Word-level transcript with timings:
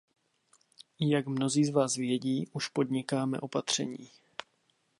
Jak 0.99 1.27
mnozí 1.27 1.65
z 1.65 1.69
vás 1.69 1.95
vědí, 1.95 2.47
už 2.53 2.67
podnikáme 2.67 3.39
opatření. 3.39 4.09